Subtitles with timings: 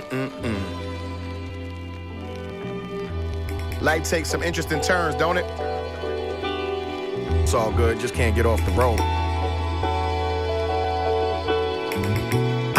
[0.00, 0.62] Mm-mm-mm.
[3.82, 5.44] Life takes some interesting turns, don't it?
[7.42, 9.00] It's all good, just can't get off the road.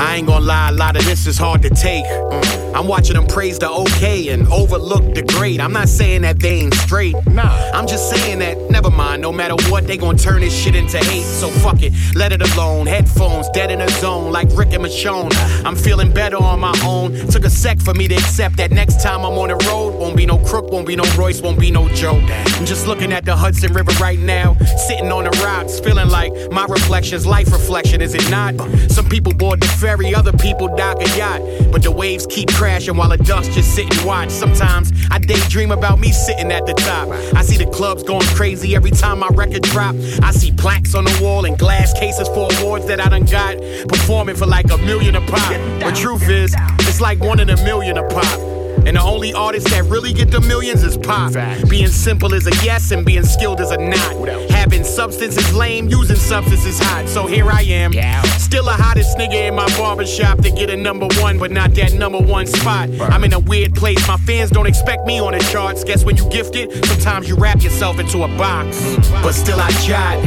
[0.03, 2.03] I ain't gonna lie, a lot of this is hard to take.
[2.03, 2.75] Mm.
[2.75, 5.61] I'm watching them praise the okay and overlook the great.
[5.61, 7.15] I'm not saying that they ain't straight.
[7.27, 7.71] Nah.
[7.71, 10.97] I'm just saying that, never mind, no matter what, they gonna turn this shit into
[10.97, 11.23] hate.
[11.23, 12.87] So fuck it, let it alone.
[12.87, 15.31] Headphones, dead in a zone, like Rick and Michonne.
[15.63, 17.13] I'm feeling better on my own.
[17.27, 20.17] Took a sec for me to accept that next time I'm on the road, won't
[20.17, 22.19] be no crook, won't be no Royce, won't be no Joe.
[22.27, 24.57] I'm just looking at the Hudson River right now,
[24.87, 28.55] sitting on the rocks, feeling like my reflection's life reflection, is it not?
[28.89, 31.41] Some people board the ferry, other people dock a yacht.
[31.71, 34.29] But the waves keep crashing while the dust just sit and watch.
[34.29, 37.09] Sometimes I daydream about me sitting at the top.
[37.35, 39.95] I see the clubs going crazy every time my record drop.
[40.21, 43.57] I see plaques on the wall and glass cases for awards that I done got.
[43.87, 45.53] Performing for like a million a pop.
[45.79, 48.52] But truth is, it's like one in a million a pop.
[48.85, 51.33] And the only artists that really get the millions is pop.
[51.69, 54.29] Being simple is a yes and being skilled is a not.
[54.49, 57.07] Having substance is lame, using substance is hot.
[57.07, 57.93] So here I am.
[58.39, 61.93] Still the hottest nigga in my barbershop to get a number one, but not that
[61.93, 62.89] number one spot.
[63.01, 64.05] I'm in a weird place.
[64.07, 65.83] My fans don't expect me on the charts.
[65.83, 68.97] Guess when you gifted, sometimes you wrap yourself into a box.
[69.21, 70.21] But still I jot.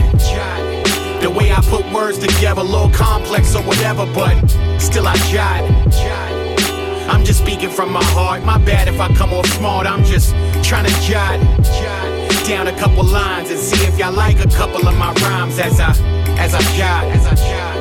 [1.20, 4.36] The way I put words together, a little complex or whatever, but
[4.78, 6.25] still I jot.
[7.08, 8.44] I'm just speaking from my heart.
[8.44, 9.86] My bad if I come off smart.
[9.86, 10.30] I'm just
[10.64, 11.40] trying to jot
[12.46, 15.80] down a couple lines and see if y'all like a couple of my rhymes as
[15.80, 15.90] I
[16.38, 17.04] as I jot.
[17.04, 17.75] As I jot.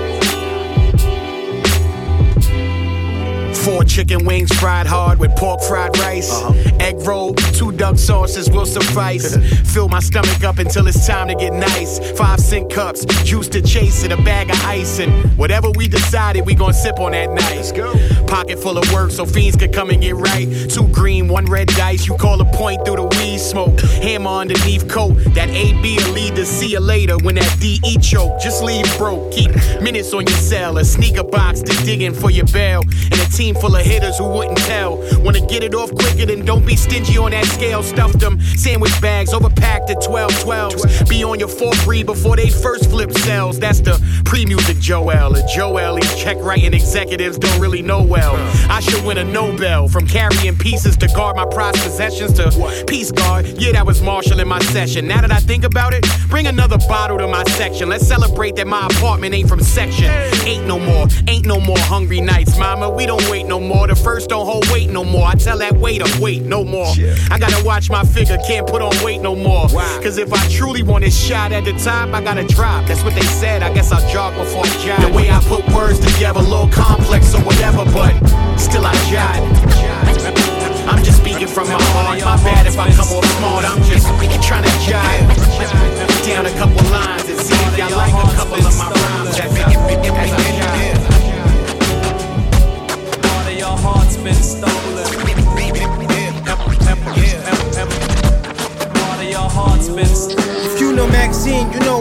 [3.66, 6.32] Four chicken wings fried hard with pork fried rice.
[6.32, 6.54] Uh-huh.
[6.80, 9.36] Egg roll, two duck sauces will suffice.
[9.74, 11.98] Fill my stomach up until it's time to get nice.
[12.12, 15.00] Five cent cups, juice to chase it, a bag of ice.
[15.00, 17.56] And whatever we decided, we gon' sip on that night.
[17.56, 17.92] Let's go.
[18.28, 20.48] Pocket full of work so fiends could come and get right.
[20.70, 22.06] Two green, one red dice.
[22.06, 23.80] You call a point through the weed smoke.
[23.80, 25.16] Hammer underneath coat.
[25.34, 28.40] That AB will lead to see you later when that DE choke.
[28.40, 29.32] Just leave broke.
[29.32, 30.78] Keep minutes on your cell.
[30.78, 32.82] A sneaker box to dig in for your bail.
[32.84, 34.98] And a team full of hitters who wouldn't tell.
[35.24, 37.84] Wanna get it off quicker, then don't be stingy on that scale.
[37.84, 41.10] Stuff them sandwich bags overpacked at 12 12s.
[41.10, 43.60] Be on your 4 free before they first flip cells.
[43.60, 45.36] That's the pre music Joel.
[45.36, 48.36] And Joel, these check writing executives don't really know well.
[48.70, 53.12] I should win a Nobel from carrying pieces to guard my prized possessions to peace
[53.12, 53.46] guard.
[53.58, 55.08] Yeah, that was Marshall in my session.
[55.08, 57.90] Now that I think about it, bring another bottle to my section.
[57.90, 60.06] Let's celebrate that my apartment ain't from section.
[60.46, 62.90] Ain't no more, ain't no more hungry nights, mama.
[62.90, 63.88] We don't wait no more.
[63.88, 65.28] The first don't hold weight no more.
[65.28, 66.94] I tell that waiter, wait no more.
[67.32, 69.68] I gotta watch my figure, can't put on weight no more.
[70.02, 72.88] Cause if I truly want this shot at the top, I gotta drop.
[72.88, 73.64] That's what they said.
[73.64, 75.02] I guess I'll jog before I jog.
[75.02, 76.70] The way I put words together, little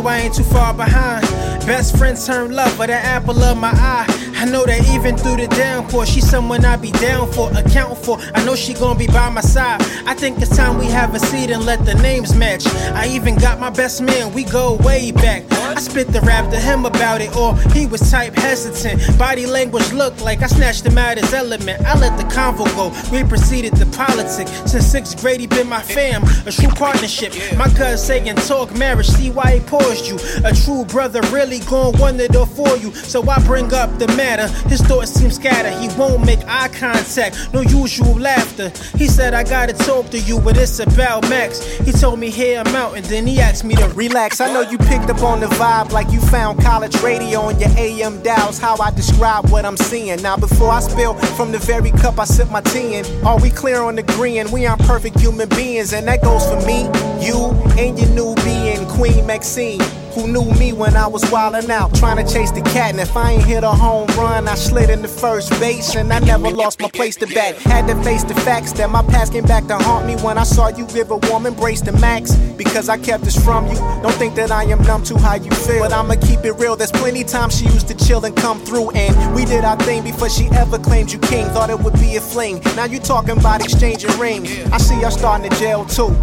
[0.00, 1.22] know I ain't too far behind.
[1.66, 4.06] Best friend turned lover, the apple of my eye.
[4.36, 8.18] I know that even through the downpour, she's someone I be down for, account for.
[8.34, 9.80] I know she gonna be by my side.
[10.06, 12.66] I think it's time we have a seat and let the names match.
[12.94, 15.44] I even got my best man, we go way back.
[15.74, 19.18] I spit the rap to him about it, or he was type hesitant.
[19.18, 21.84] Body language looked like I snatched him out his element.
[21.84, 24.52] I let the convo go, we proceeded to politics.
[24.70, 27.32] Since sixth grade, he been my fam, a true partnership.
[27.56, 30.16] My cousin saying talk marriage, see why he paused you.
[30.44, 32.94] A true brother really gon' one the door for you.
[32.94, 34.46] So I bring up the matter.
[34.68, 38.70] His thoughts seem scattered, he won't make eye contact, no usual laughter.
[38.96, 41.64] He said, I gotta talk to you, but it's about Max.
[41.78, 44.60] He told me, hear him out, and then he asked me to Relax, I know
[44.60, 48.58] you picked up on the vibe like you found college radio on your AM dials.
[48.58, 50.20] How I describe what I'm seeing.
[50.20, 53.48] Now, before I spill from the very cup I sip my tea in, are we
[53.48, 55.94] clear on agreeing we aren't perfect human beings?
[55.94, 56.82] And that goes for me,
[57.24, 59.80] you, and your new being, Queen Maxine.
[60.14, 62.92] Who knew me when I was wildin' out, trying to chase the cat?
[62.92, 66.12] And if I ain't hit a home run, I slid in the first base, and
[66.12, 67.56] I never lost my place to bat.
[67.56, 70.44] Had to face the facts that my past came back to haunt me when I
[70.44, 72.36] saw you give a warm embrace to max.
[72.56, 73.74] Because I kept this from you.
[73.74, 76.76] Don't think that I am numb to how you feel, but I'ma keep it real.
[76.76, 80.04] There's plenty times she used to chill and come through, and we did our thing
[80.04, 81.46] before she ever claimed you king.
[81.46, 82.60] Thought it would be a fling.
[82.76, 84.48] Now you talking about exchanging rings.
[84.70, 86.14] I see y'all starting to jail too.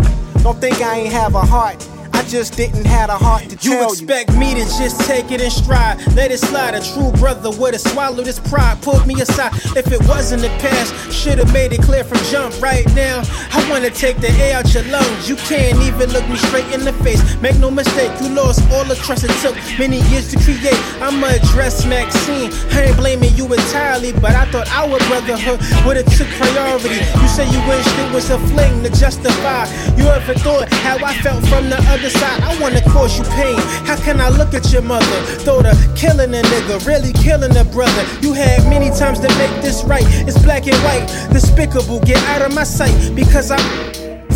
[0.44, 1.86] Don't think I ain't have a heart.
[2.22, 3.90] I just didn't have a heart to You tell you.
[3.90, 6.76] expect me to just take it in stride, let it slide.
[6.76, 9.52] A true brother would have swallowed his pride, pulled me aside.
[9.76, 12.54] If it wasn't the past, should have made it clear from jump.
[12.62, 15.28] Right now, I wanna take the air out your lungs.
[15.28, 17.22] You can't even look me straight in the face.
[17.42, 20.78] Make no mistake, you lost all the trust it took many years to create.
[21.02, 22.54] I'ma address Maxine.
[22.70, 27.02] I ain't blaming you entirely, but I thought our brotherhood would have took priority.
[27.18, 29.66] You say you wished it was a fling to justify.
[29.98, 33.60] You ever thought how I felt from the other I wanna cause you pain.
[33.86, 35.22] How can I look at your mother?
[35.46, 38.04] Thought of killing a nigga, really killing a brother.
[38.22, 40.06] You had many times to make this right.
[40.28, 42.00] It's black and white, despicable.
[42.02, 43.62] Get out of my sight because I'm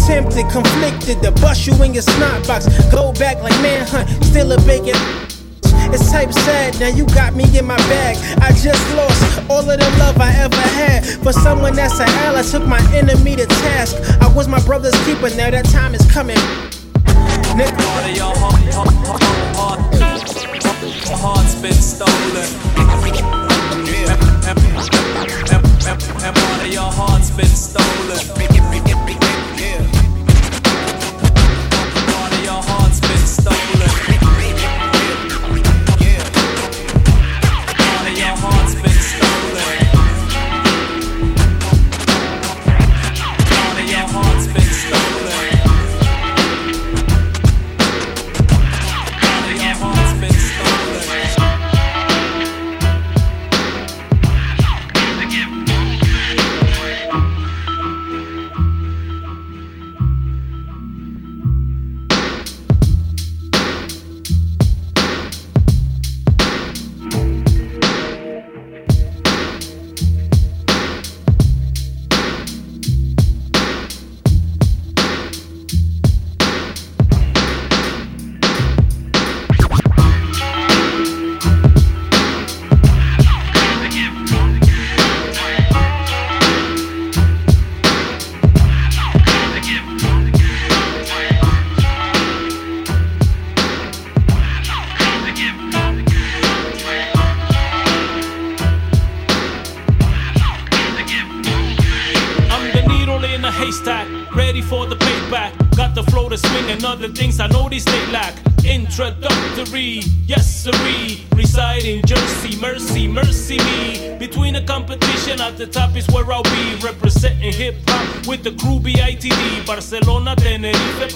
[0.07, 2.67] tempted, conflicted to bust you in your snot box.
[2.91, 4.95] Go back like manhunt, still a bacon.
[5.93, 8.17] It's type sad, now you got me in my bag.
[8.41, 11.05] I just lost all of the love I ever had.
[11.23, 13.95] For someone that's an ally, took my enemy to task.
[14.21, 16.37] I was my brother's keeper, now that time is coming.
[17.55, 17.85] Nigga.
[17.95, 19.21] Of your heart, heart, heart,
[19.55, 19.79] heart,
[21.21, 22.94] heart's been stolen.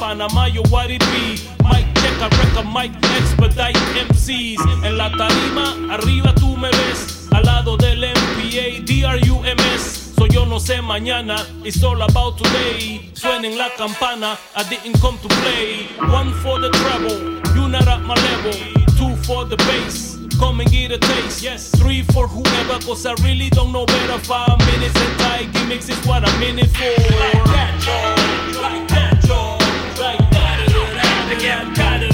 [0.10, 1.38] Tenerife, Panama, yo what it be.
[1.64, 3.76] Mic check, I record mic, expedite
[4.08, 4.60] MCs.
[4.84, 7.28] En la tarima, arriba tú me ves.
[7.32, 10.14] Al lado del MPA, DRUMS.
[10.18, 13.12] So yo no sé mañana, it's all about today.
[13.14, 15.88] Suenen la campana, I didn't come to play.
[16.12, 18.54] One for the treble, you not at my level.
[18.98, 21.42] Two for the bass, come and get a taste.
[21.42, 24.20] Yes, three for whoever, cause I really don't know better.
[24.20, 26.84] Five minutes and tight gimmicks is what I'm in it for.
[26.84, 29.59] Like that, George, like that, George,
[30.10, 32.09] like that, da-da-da-da, yeah,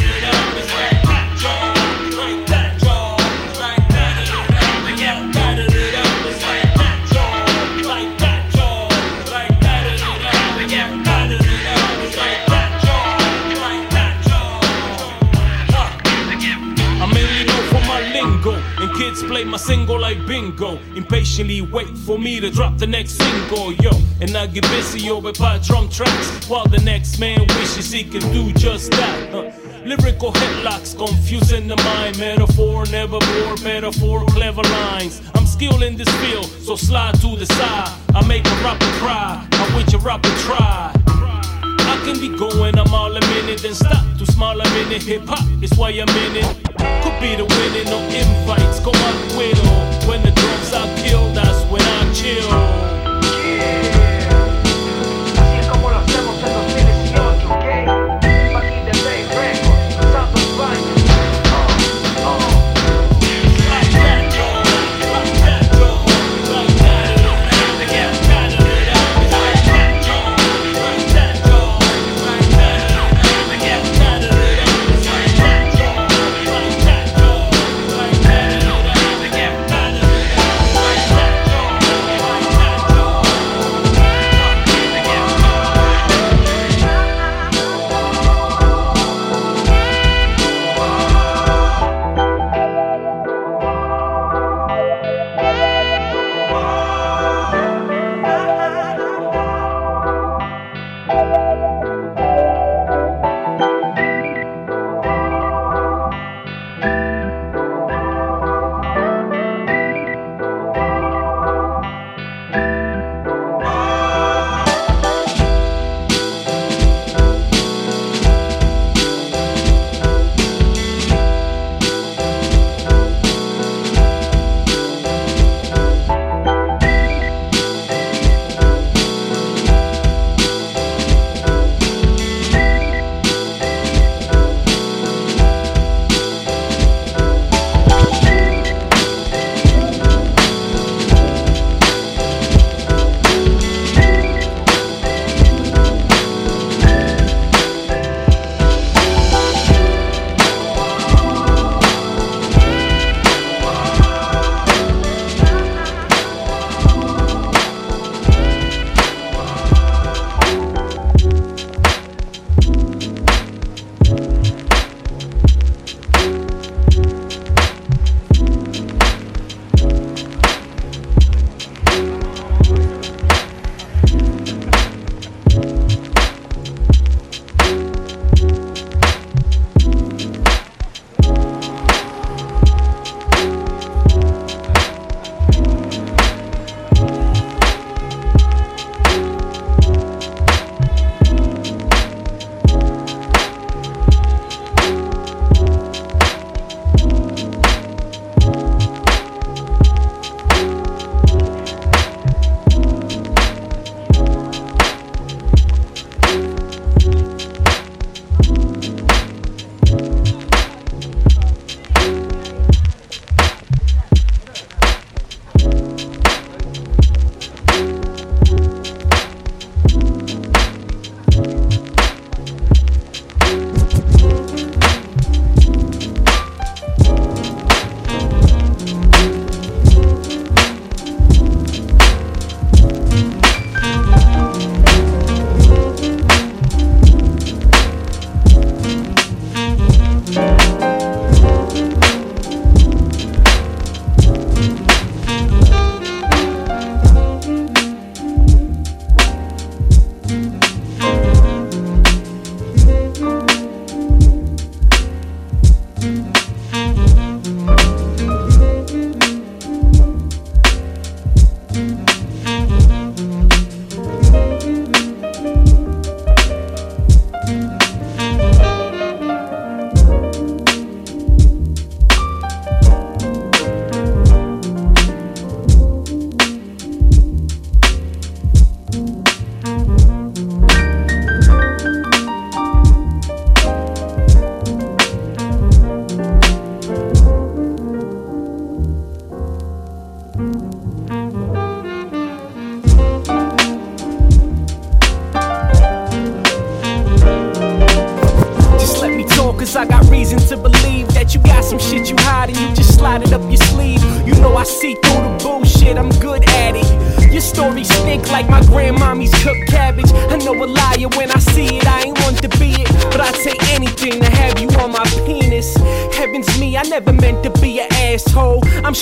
[19.35, 20.79] play my single like bingo.
[20.95, 23.91] Impatiently wait for me to drop the next single, yo.
[24.21, 28.21] And I get busy over by drum tracks, while the next man wishes he can
[28.31, 29.29] do just that.
[29.33, 29.51] huh.
[29.83, 32.17] Lyrical headlocks confusing the mind.
[32.17, 35.21] Metaphor, never bore, metaphor, clever lines.
[35.35, 37.91] I'm skilled in this field, so slide to the side.
[38.15, 40.93] I make a rapper cry, I wish a rapper try.
[41.93, 45.03] I can be going, I'm all a minute, then stop to smile a minute.
[45.03, 46.74] Hip hop is why I'm in it.
[47.03, 49.35] Could be the winning, no invites, go out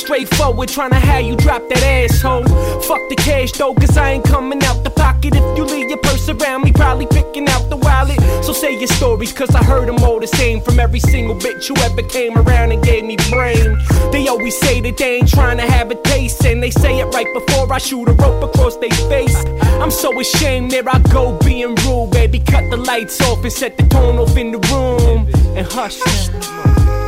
[0.04, 2.44] straightforward, trying to have you drop that asshole.
[2.82, 5.34] Fuck the cash though, cause I ain't coming out the pocket.
[5.36, 8.20] If you leave your purse around me, probably picking out the wallet.
[8.44, 11.68] So say your stories, cause I heard them all the same from every single bitch
[11.68, 13.78] who ever came around and gave me brain.
[14.12, 17.06] They always say that they ain't trying to have a taste, and they say it
[17.06, 19.38] right before I shoot a rope across their face.
[19.82, 22.40] I'm so ashamed, there I go being rude, baby.
[22.40, 27.03] Cut the lights off and set the tone off in the room and hush now.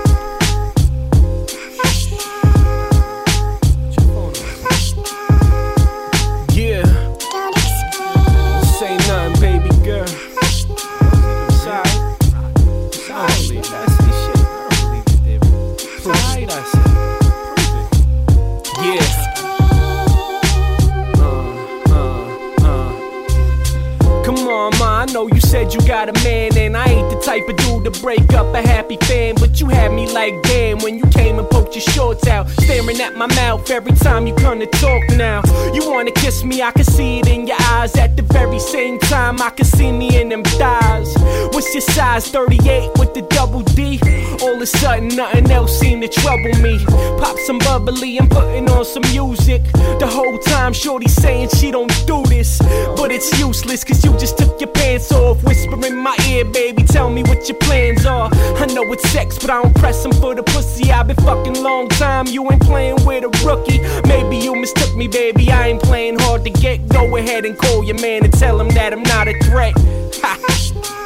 [33.65, 35.03] Mouth every time you come to talk.
[35.15, 35.41] Now
[35.73, 37.95] you wanna kiss me, I can see it in your eyes.
[37.95, 41.15] At the very same time, I can see me in them thighs.
[41.55, 42.27] What's your size?
[42.27, 43.97] 38 with the double D.
[44.41, 46.83] All of a sudden, nothing else seemed to trouble me.
[47.17, 49.63] Pop some bubbly and putting on some music.
[49.71, 52.59] The whole time, Shorty saying she don't do this,
[52.97, 55.41] but it's useless cause you just took your pants off.
[55.45, 58.29] Whisper in my ear, baby, tell me what your plans are.
[58.33, 60.91] I know it's sex, but I don't press them for the pussy.
[60.91, 63.79] I've been fucking long time, you ain't playing with a rookie.
[64.09, 66.85] Maybe you mistook me, baby, I ain't playing hard to get.
[66.89, 69.73] Go ahead and call your man and tell him that I'm not a threat.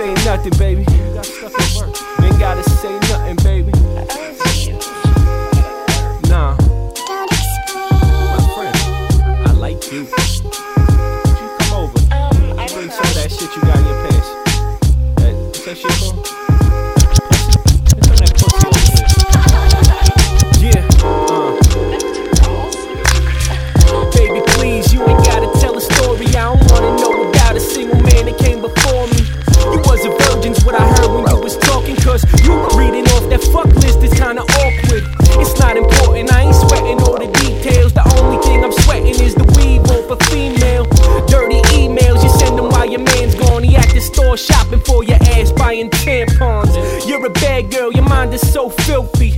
[0.00, 0.86] Say nothing, baby.
[0.88, 3.59] Ain't gotta say nothing, baby.
[33.52, 35.04] Fuck list is kinda awkward.
[35.42, 37.92] It's not important, I ain't sweating all the details.
[37.92, 39.80] The only thing I'm sweating is the weave
[40.10, 40.84] a female.
[41.26, 43.62] Dirty emails, you send them while your man's gone.
[43.62, 46.74] He at the store shopping for your ass, buying tampons.
[47.06, 49.34] You're a bad girl, your mind is so filthy.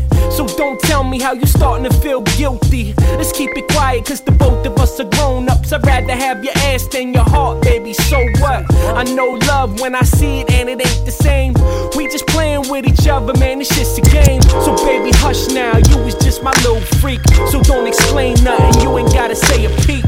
[0.72, 2.94] Don't tell me how you starting to feel guilty.
[2.96, 5.70] Let's keep it quiet, cause the both of us are grown ups.
[5.70, 7.92] I'd rather have your ass than your heart, baby.
[7.92, 8.64] So what?
[8.96, 11.52] I know love when I see it, and it ain't the same.
[11.94, 13.60] We just playing with each other, man.
[13.60, 14.40] It's just a game.
[14.64, 15.76] So, baby, hush now.
[15.76, 17.20] You was just my little freak.
[17.50, 18.80] So, don't explain nothing.
[18.80, 20.06] You ain't gotta say a peep.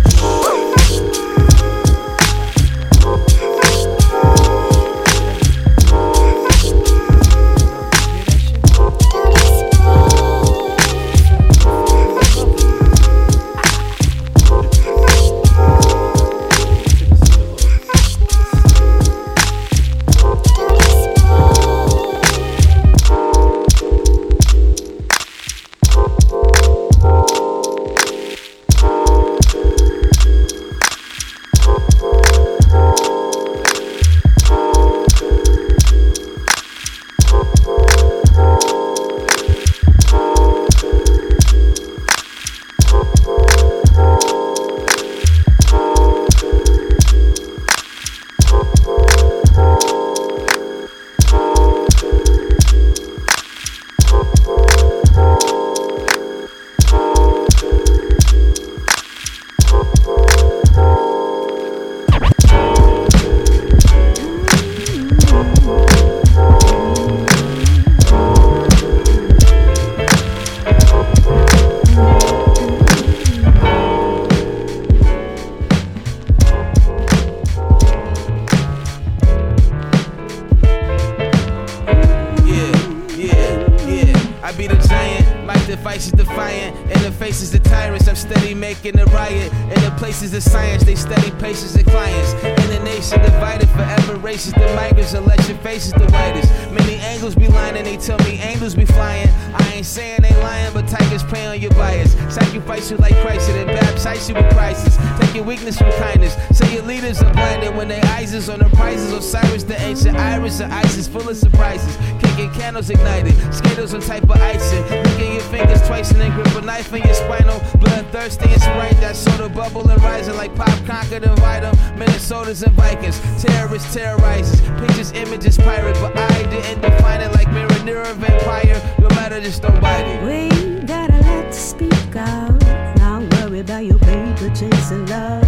[101.14, 102.12] But prey on your bias.
[102.34, 104.96] Sacrifice you like Christ and then baptize you with crisis.
[105.20, 106.36] Take your weakness from kindness.
[106.56, 109.12] Say your leaders are blinded when their eyes is on the prices.
[109.12, 111.96] Osiris, the ancient iris, of ISIS full of surprises.
[112.20, 113.34] Kicking candles ignited.
[113.54, 114.82] Skittles on type of icing.
[115.04, 117.60] Licking your fingers twice and then grip a knife in your spinal.
[117.78, 121.72] Bloodthirsty and Sprite, that soda bubble and rising like pop conquered and vital.
[121.96, 124.60] Minnesotas and Vikings, terrorists terrorizes.
[124.80, 128.80] Pictures, images, pirate, but I didn't define it like mirror, near vampire.
[128.98, 130.22] No matter, just don't bite it.
[130.24, 130.48] We
[130.86, 132.60] got a lot to speak of.
[132.98, 135.44] Not worry about your paper chasing love.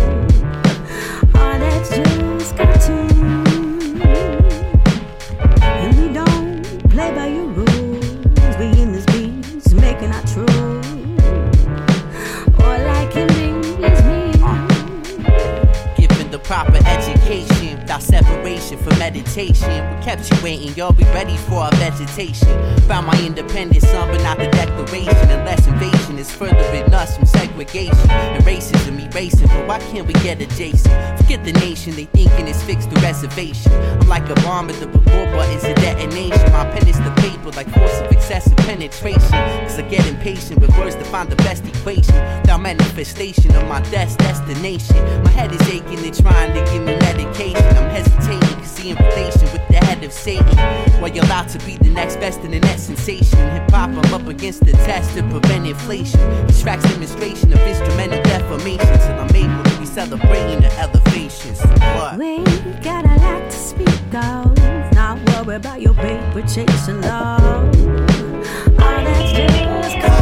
[1.34, 4.00] All that's just cartoon.
[5.62, 8.56] And we don't play by your rules.
[8.58, 10.50] We in this beats making our truth.
[12.60, 14.32] All I can be is me.
[14.42, 14.66] Uh,
[15.96, 17.55] Given the proper education,
[17.86, 19.70] without separation for meditation.
[19.70, 22.48] We kept you waiting, y'all be ready for our vegetation.
[22.88, 25.30] Found my independence, son, but not the declaration.
[25.30, 26.48] Unless invasion is from
[27.56, 29.48] segregation and racism erasing.
[29.48, 30.92] But why can't we get adjacent?
[31.18, 33.72] Forget the nation, they thinking it's fixed to reservation.
[33.72, 36.52] I'm like a bomb at the record button's a detonation.
[36.52, 39.20] My pen is the paper, like force of excessive penetration.
[39.30, 42.14] Cause I get impatient with words to find the best equation.
[42.42, 44.96] Without manifestation of my best destination.
[45.24, 47.76] My head is aching, they're trying to give me medication.
[47.76, 50.56] I'm hesitating, cause the in relation with the head of Satan.
[51.00, 53.38] While you're about to be the next best in the net sensation.
[53.50, 56.20] Hip hop, I'm up against the test to prevent inflation.
[56.46, 56.84] This track's
[57.48, 58.26] demonstration of
[59.18, 61.60] I'm able to be celebrating the elevations.
[61.60, 62.18] What?
[62.18, 62.44] We
[62.82, 64.56] got a lot to speak of.
[64.94, 67.74] Not worry about your paper chasing love.
[68.78, 70.15] All that's just cartoon.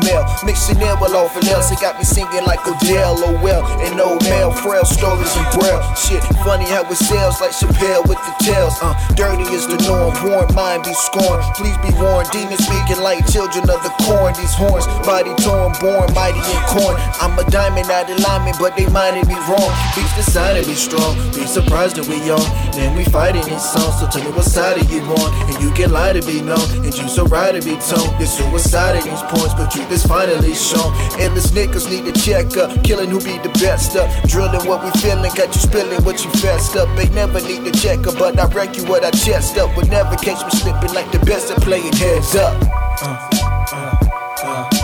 [0.00, 0.24] Smell.
[0.44, 3.64] Mixing in with all else, it got me singing like Odell, oh well.
[3.84, 5.82] And no male, frail stories and braille.
[5.98, 8.78] Shit, funny how it sells like Chappelle with the tails.
[8.78, 11.42] Uh, dirty is the norm, warned mind be scorned.
[11.58, 14.30] Please be warned, demons speaking like children of the corn.
[14.38, 16.94] These horns, body torn, born mighty and corn.
[17.18, 19.70] I'm a diamond out of lineman, but they minded me wrong.
[19.98, 22.46] Beats decided be strong, be surprised that we young.
[22.72, 25.28] Then we fighting these songs, so tell me what side are you on?
[25.50, 28.14] And you can lie to be known, and you so right to be toned.
[28.22, 30.94] The suicide of these points, but truth is finally shown.
[31.18, 34.11] And Endless niggas need to check up, killing who be the best up.
[34.26, 36.88] Drilling what we feeling, got you spilling what you fessed up.
[36.96, 39.76] They never need to check up, but I wreck you what I chest up.
[39.76, 42.56] Would never catch me slipping like the best at playing heads up.
[43.02, 43.28] Uh,
[43.72, 43.98] uh,
[44.42, 44.82] uh.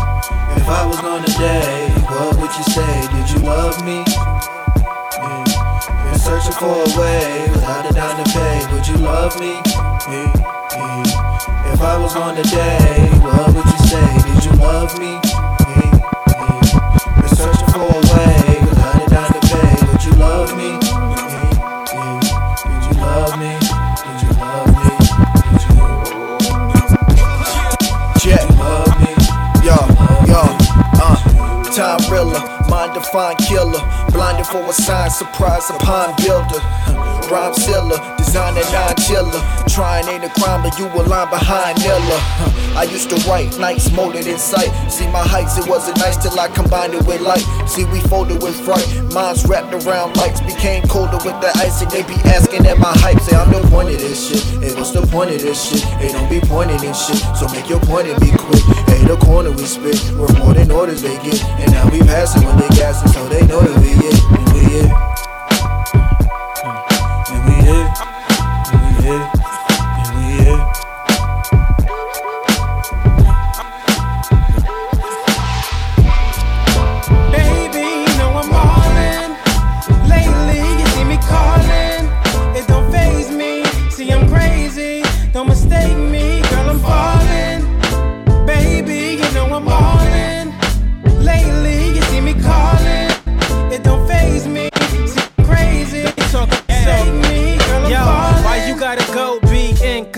[0.57, 3.09] If I was gonna die, what would you say?
[3.09, 4.05] Did you love me?
[5.17, 5.45] Yeah.
[6.05, 8.67] Been searching for a way without a dime to pay.
[8.75, 9.61] Would you love me?
[10.13, 10.33] Yeah,
[10.77, 11.73] yeah.
[11.73, 14.09] If I was on the day, what would you say?
[14.29, 15.17] Did you love me?
[17.17, 18.48] Been searching for a way
[20.09, 20.88] you love me?
[31.79, 32.43] Time rilla.
[32.69, 33.79] Mind defined killer.
[34.11, 36.59] Blinded for a sign, surprise upon builder.
[37.31, 39.41] Rhyme sealer, designer non chiller.
[39.69, 42.19] Trying ain't a crime, but you a line behind Nilla.
[42.75, 44.71] I used to write nights molded in sight.
[44.91, 47.45] See my heights, it wasn't nice till I combined it with light.
[47.69, 48.87] See, we folded with fright.
[49.13, 52.93] Minds wrapped around lights became colder with the ice, and they be asking at my
[52.97, 53.21] hype.
[53.21, 54.43] Say, I'm the point of this shit.
[54.63, 55.85] Hey, what's the point of this shit?
[56.01, 57.23] Hey, don't be pointing in shit.
[57.37, 58.65] So make your point and be quick.
[59.09, 61.43] The corner we spit, we're more than orders they get.
[61.43, 64.23] And now we passing when they gassing, so they know that we it.
[64.39, 65.08] And we it.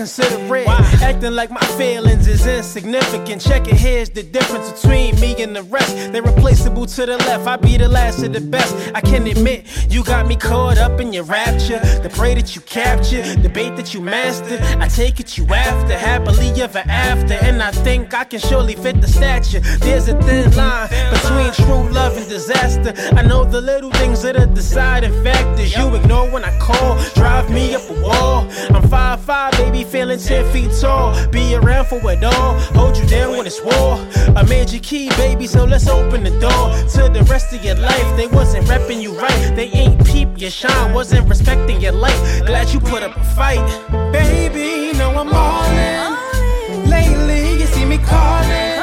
[0.01, 0.67] Inconsiderate?
[1.01, 3.41] Acting like my feelings is insignificant.
[3.41, 5.95] Check it, here's the difference between me and the rest.
[6.11, 7.47] They're replaceable to the left.
[7.47, 8.75] I be the last of the best.
[8.95, 11.79] I can admit you got me caught up in your rapture.
[12.01, 14.61] The prey that you capture, the bait that you mastered.
[14.81, 17.33] I take it you after, happily ever after.
[17.33, 19.59] And I think I can surely fit the stature.
[19.79, 22.93] There's a thin line between true love and disaster.
[23.15, 25.75] I know the little things that are deciding factors.
[25.75, 28.47] You ignore when I call, drive me up a wall.
[28.73, 31.11] I'm 5'5, baby, feeling 10 feet tall.
[31.31, 33.99] Be around for it all, hold you down when it's war.
[34.37, 37.75] I made you key, baby, so let's open the door to the rest of your
[37.75, 38.15] life.
[38.15, 42.45] They wasn't repping you right, they ain't peep your shine, wasn't respecting your life.
[42.45, 43.65] Glad you put up a fight.
[44.13, 46.89] Baby, know I'm all in.
[46.89, 48.79] Lately, you see me calling.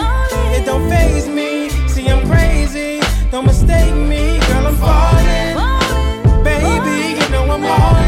[0.56, 1.70] It don't phase me.
[1.88, 3.00] See, I'm crazy.
[3.30, 6.44] Don't mistake me, girl, I'm falling.
[6.44, 8.07] Baby, you know I'm all in.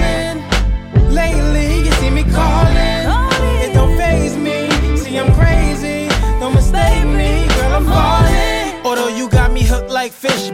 [10.21, 10.51] Fish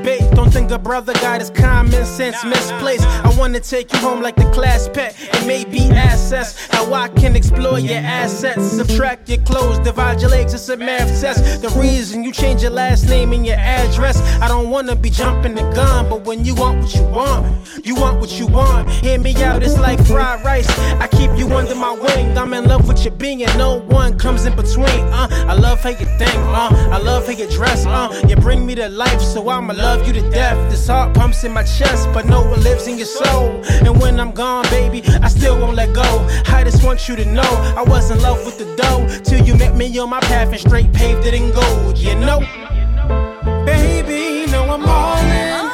[0.87, 3.05] brother got his common sense misplaced.
[3.27, 5.17] I wanna take you home like the class pet.
[5.19, 8.63] It may be assets, how I can explore your assets.
[8.63, 11.61] Subtract your clothes, divide your legs, it's a math test.
[11.61, 14.21] The reason you change your last name and your address.
[14.41, 17.45] I don't wanna be jumping the gun, but when you want what you want,
[17.85, 18.89] you want what you want.
[18.89, 20.71] Hear me out, it's like fried rice.
[21.01, 22.39] I keep you under my wing.
[22.39, 25.03] I'm in love with your being, and no one comes in between.
[25.19, 28.65] Uh, I love how you think, uh, I love how you dress, uh, you bring
[28.65, 30.76] me to life, so I'ma love you to death.
[30.77, 33.65] This heart pumps in my chest, but no one lives in your soul.
[33.65, 36.03] And when I'm gone, baby, I still won't let go.
[36.49, 39.55] I just want you to know I was in love with the dough till you
[39.55, 41.97] met me on my path and straight paved it in gold.
[41.97, 42.41] You know,
[43.65, 45.66] Baby, know I'm all in.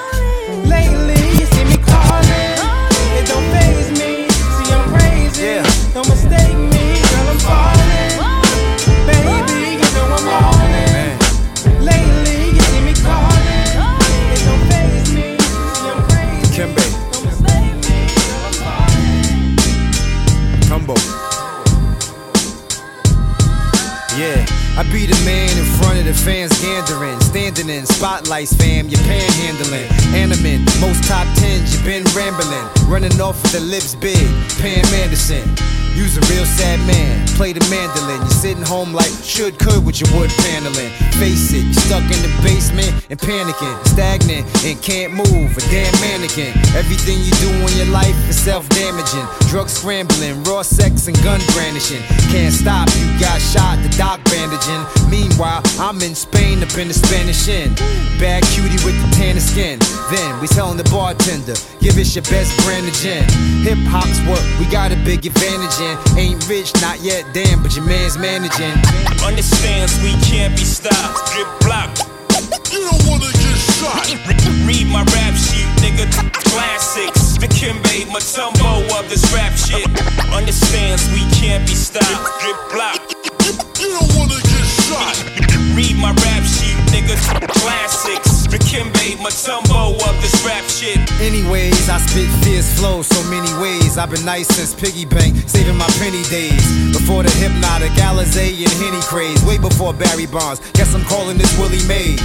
[33.03, 34.17] Running off with the lips big.
[34.59, 35.82] Pam Anderson.
[35.95, 38.21] You's a real sad man, play the mandolin.
[38.25, 40.89] You're sitting home like should could with your wood paneling.
[41.21, 45.53] Face it, you're stuck in the basement and panicking, stagnant and can't move.
[45.53, 46.57] A damn mannequin.
[46.73, 49.27] Everything you do in your life is self-damaging.
[49.53, 52.01] Drug scrambling, raw sex and gun brandishing.
[52.33, 54.83] Can't stop, you got shot, the doc bandaging.
[55.13, 57.75] Meanwhile, I'm in Spain up in the Spanish Inn.
[58.17, 59.79] Bad cutie with the tan skin.
[60.09, 63.29] Then we telling the bartender, give us your best brand of gin.
[63.69, 65.99] Hip hop's what we got a big advantage in.
[66.19, 68.77] Ain't rich, not yet, damn, but your man's managing.
[69.25, 71.19] Understands we can't be stopped.
[71.33, 71.91] Drip block.
[72.71, 74.07] You don't wanna get shot.
[74.67, 76.07] Read my rap sheet, nigga.
[76.51, 77.39] Classics.
[77.39, 79.87] Dikembe Mutombo of this rap shit.
[80.33, 82.23] Understands we can't be stopped.
[82.41, 83.01] Drip block.
[83.81, 85.17] You don't wanna get shot.
[85.77, 87.17] Read my rap sheet, nigga.
[87.61, 88.32] Classics.
[90.23, 91.03] This rap shit.
[91.21, 93.99] Anyways, I spit fierce flow so many ways.
[93.99, 96.63] I've been nice since piggy bank, saving my penny days.
[96.95, 99.43] Before the hypnotic, Alizé and Henny craze.
[99.45, 100.61] Way before Barry Bonds.
[100.73, 102.23] Guess I'm calling this Willie Mays.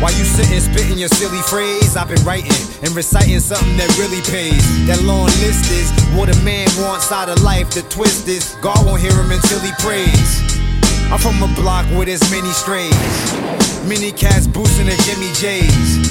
[0.00, 4.22] While you sitting spitting your silly phrase, I've been writing and reciting something that really
[4.24, 4.64] pays.
[4.86, 7.70] That long list is what a man wants out of life.
[7.70, 10.61] The twist is God won't hear him until he prays.
[11.12, 12.96] I'm from a block with as many strays.
[13.84, 16.08] Many cats boosting the Jimmy J's.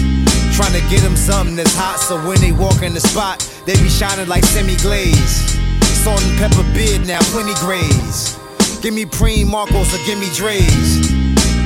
[0.55, 3.73] Trying to get them something that's hot so when they walk in the spot, they
[3.81, 5.57] be shining like semi glaze.
[6.05, 8.37] Salt and pepper beard now, plenty grays.
[8.81, 11.09] Give me Preem Marcos or give me Dre's.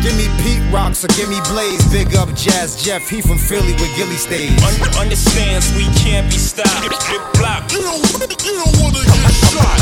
[0.06, 1.82] Give me Pete Rocks or give me Blaze.
[1.92, 4.54] Big up Jazzy Jeff, he from Philly with Gilly stays.
[4.62, 6.88] Un- understands we can't be stopped.
[7.10, 7.74] Get blocked.
[7.74, 8.00] You don't,
[8.46, 9.82] you don't wanna get shot.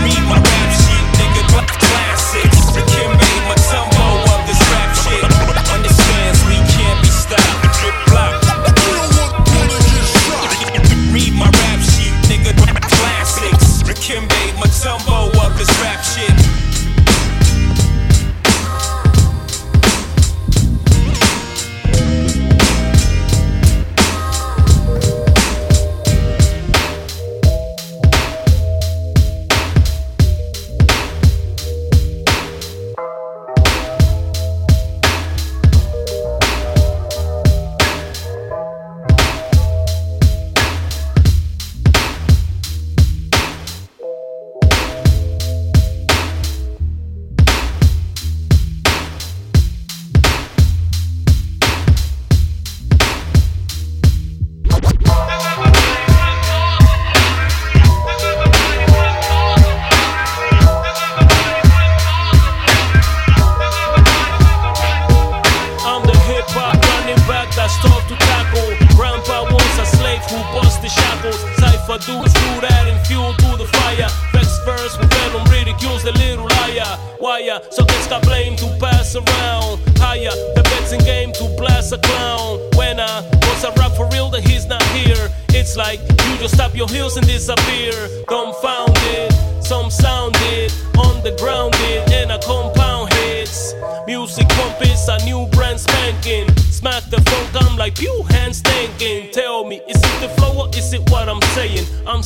[0.00, 0.87] Read my rap sheet,
[1.18, 1.42] nigga.
[1.50, 2.60] Cl- classics.
[2.90, 3.97] Kimbe Mutombo of this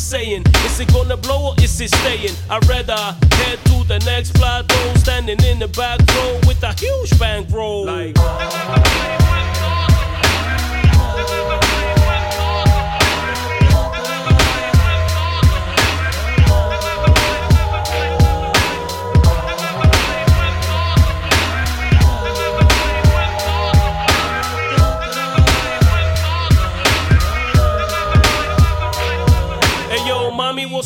[0.02, 0.42] saying?
[0.66, 2.34] Is it gonna blow or is it staying?
[2.50, 7.18] I'd rather head to the next plateau, standing in the back row with a huge
[7.18, 7.86] bankroll.
[7.86, 8.18] Like.
[8.18, 8.22] Uh,
[8.74, 9.12] uh,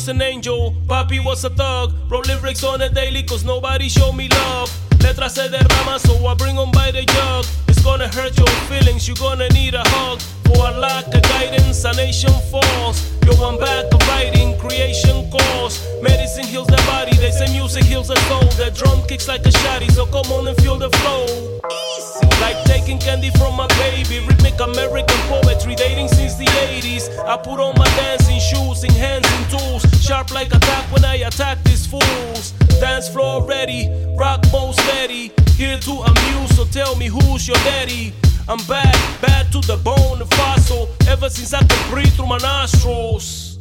[0.07, 1.93] an angel, papi was a thug.
[2.09, 4.71] Wrote lyrics on a daily cause nobody showed me love.
[5.01, 7.45] Letras se derraman, so I bring 'em by the jug.
[7.67, 10.21] It's gonna hurt your feelings, you're gonna need a hug.
[10.45, 12.97] For a lack of guidance, a nation falls.
[13.25, 15.79] Yo, I'm back to writing, creation calls.
[16.01, 18.47] Medicine heals the body, they say music heals the soul.
[18.57, 21.25] The drum kicks like a shotty, so come on and feel the flow.
[21.69, 22.16] Easy.
[22.41, 24.19] Like taking candy from my baby.
[24.25, 27.09] Rhythmic American poetry, dating since the 80s.
[27.25, 29.83] I put on my dancing shoes, in hands and tools.
[30.01, 32.51] Sharp like attack when I attack these fools.
[32.79, 35.31] Dance floor ready, rock mode steady.
[35.55, 38.13] Here to amuse, so tell me who's your daddy.
[38.47, 40.87] I'm bad, bad to the bone, fossil.
[41.07, 43.57] Ever since I could breathe through my nostrils.